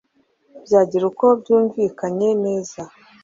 [0.65, 2.81] byagira uko byumvikanye neza